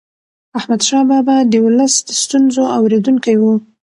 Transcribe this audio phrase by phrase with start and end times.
[0.59, 3.43] احمدشاه بابا د ولس د ستونزو اورېدونکی و.